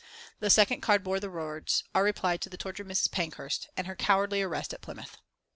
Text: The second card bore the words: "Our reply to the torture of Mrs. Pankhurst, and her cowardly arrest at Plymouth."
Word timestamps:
The 0.39 0.49
second 0.49 0.81
card 0.81 1.03
bore 1.03 1.19
the 1.19 1.29
words: 1.29 1.83
"Our 1.93 2.03
reply 2.03 2.37
to 2.37 2.49
the 2.49 2.57
torture 2.57 2.81
of 2.81 2.89
Mrs. 2.89 3.11
Pankhurst, 3.11 3.69
and 3.77 3.85
her 3.85 3.95
cowardly 3.95 4.41
arrest 4.41 4.73
at 4.73 4.81
Plymouth." 4.81 5.17